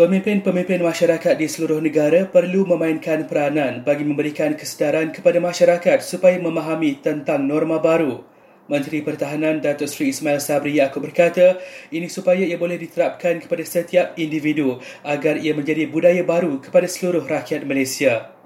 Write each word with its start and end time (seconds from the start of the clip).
Pemimpin-pemimpin 0.00 0.80
masyarakat 0.80 1.36
di 1.36 1.44
seluruh 1.44 1.76
negara 1.76 2.24
perlu 2.24 2.64
memainkan 2.64 3.28
peranan 3.28 3.84
bagi 3.84 4.00
memberikan 4.00 4.56
kesedaran 4.56 5.12
kepada 5.12 5.36
masyarakat 5.44 6.00
supaya 6.00 6.40
memahami 6.40 7.04
tentang 7.04 7.44
norma 7.44 7.76
baru. 7.76 8.24
Menteri 8.64 9.04
Pertahanan 9.04 9.60
Datuk 9.60 9.92
Seri 9.92 10.08
Ismail 10.08 10.40
Sabri 10.40 10.80
Yaakob 10.80 11.04
berkata, 11.04 11.60
ini 11.92 12.08
supaya 12.08 12.40
ia 12.48 12.56
boleh 12.56 12.80
diterapkan 12.80 13.44
kepada 13.44 13.60
setiap 13.60 14.16
individu 14.16 14.80
agar 15.04 15.36
ia 15.36 15.52
menjadi 15.52 15.84
budaya 15.84 16.24
baru 16.24 16.64
kepada 16.64 16.88
seluruh 16.88 17.28
rakyat 17.28 17.68
Malaysia. 17.68 18.39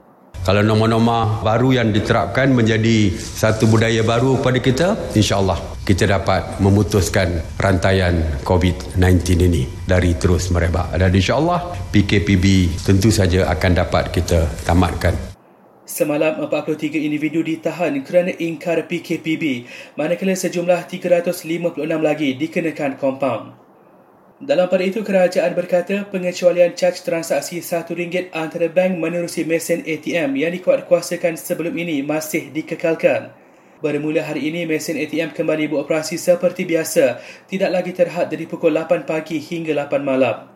Kalau 0.45 0.61
norma-norma 0.61 1.41
baru 1.41 1.73
yang 1.73 1.89
diterapkan 1.89 2.53
menjadi 2.53 3.09
satu 3.17 3.65
budaya 3.65 4.05
baru 4.05 4.37
pada 4.45 4.61
kita, 4.61 4.93
insya-Allah 5.17 5.57
kita 5.89 6.05
dapat 6.05 6.61
memutuskan 6.61 7.41
rantaian 7.57 8.21
COVID-19 8.45 9.01
ini 9.41 9.65
dari 9.89 10.13
terus 10.13 10.53
merebak. 10.53 10.93
Dan 11.01 11.17
insya-Allah 11.17 11.89
PKPB 11.89 12.77
tentu 12.85 13.09
saja 13.09 13.49
akan 13.57 13.73
dapat 13.73 14.13
kita 14.13 14.45
tamatkan. 14.69 15.17
Semalam 15.89 16.37
43 16.45 16.93
individu 16.93 17.41
ditahan 17.41 17.97
kerana 18.05 18.37
ingkar 18.37 18.85
PKPB, 18.85 19.65
manakala 19.97 20.37
sejumlah 20.37 20.93
356 20.93 21.81
lagi 22.05 22.37
dikenakan 22.37 23.01
kompaun. 23.01 23.64
Dalam 24.43 24.67
pada 24.67 24.83
itu, 24.83 25.07
kerajaan 25.07 25.55
berkata 25.55 26.11
pengecualian 26.11 26.75
caj 26.75 27.07
transaksi 27.07 27.63
RM1 27.63 28.35
antara 28.35 28.67
bank 28.67 28.99
menerusi 28.99 29.47
mesin 29.47 29.87
ATM 29.87 30.35
yang 30.35 30.51
dikuatkuasakan 30.51 31.39
sebelum 31.39 31.71
ini 31.79 32.03
masih 32.03 32.51
dikekalkan. 32.51 33.31
Bermula 33.79 34.27
hari 34.27 34.51
ini, 34.51 34.67
mesin 34.67 34.99
ATM 34.99 35.31
kembali 35.39 35.71
beroperasi 35.71 36.19
seperti 36.19 36.67
biasa, 36.67 37.23
tidak 37.47 37.71
lagi 37.71 37.95
terhad 37.95 38.27
dari 38.27 38.51
pukul 38.51 38.75
8 38.75 39.07
pagi 39.07 39.39
hingga 39.39 39.71
8 39.87 40.03
malam. 40.03 40.51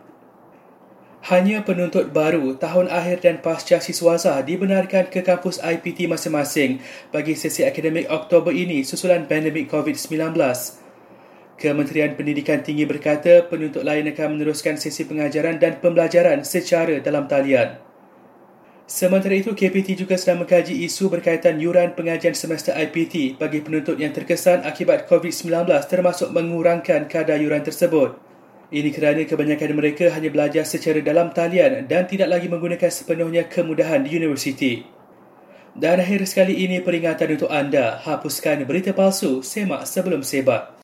Hanya 1.31 1.63
penuntut 1.63 2.11
baru 2.11 2.59
tahun 2.59 2.91
akhir 2.91 3.23
dan 3.23 3.39
pasca 3.39 3.79
siswaza 3.79 4.35
dibenarkan 4.43 5.07
ke 5.07 5.23
kampus 5.23 5.63
IPT 5.63 6.11
masing-masing 6.11 6.83
bagi 7.15 7.39
sesi 7.39 7.63
akademik 7.63 8.11
Oktober 8.11 8.51
ini 8.51 8.83
susulan 8.83 9.31
pandemik 9.31 9.71
COVID-19. 9.71 10.35
Kementerian 11.59 12.15
Pendidikan 12.15 12.63
Tinggi 12.63 12.87
berkata 12.87 13.43
penuntut 13.51 13.83
lain 13.83 14.07
akan 14.15 14.39
meneruskan 14.39 14.79
sesi 14.79 15.03
pengajaran 15.03 15.59
dan 15.59 15.83
pembelajaran 15.83 16.47
secara 16.47 17.03
dalam 17.03 17.27
talian. 17.27 17.83
Sementara 18.87 19.35
itu, 19.35 19.53
KPT 19.53 19.99
juga 19.99 20.15
sedang 20.17 20.47
mengkaji 20.47 20.87
isu 20.87 21.11
berkaitan 21.11 21.59
yuran 21.59 21.99
pengajian 21.99 22.33
semester 22.33 22.73
IPT 22.73 23.37
bagi 23.37 23.61
penuntut 23.61 23.99
yang 23.99 24.15
terkesan 24.15 24.63
akibat 24.65 25.11
COVID-19 25.11 25.67
termasuk 25.91 26.31
mengurangkan 26.31 27.11
kadar 27.11 27.37
yuran 27.37 27.67
tersebut. 27.67 28.17
Ini 28.71 28.89
kerana 28.95 29.27
kebanyakan 29.27 29.77
mereka 29.77 30.15
hanya 30.15 30.31
belajar 30.31 30.63
secara 30.63 31.03
dalam 31.03 31.35
talian 31.35 31.91
dan 31.91 32.07
tidak 32.07 32.33
lagi 32.33 32.47
menggunakan 32.47 32.89
sepenuhnya 32.89 33.51
kemudahan 33.51 34.07
di 34.07 34.15
universiti. 34.15 34.87
Dan 35.75 36.01
akhir 36.01 36.25
sekali 36.25 36.65
ini 36.65 36.81
peringatan 36.81 37.35
untuk 37.35 37.51
anda, 37.53 38.01
hapuskan 38.01 38.65
berita 38.65 38.97
palsu, 38.97 39.45
semak 39.45 39.85
sebelum 39.85 40.25
sebat. 40.25 40.73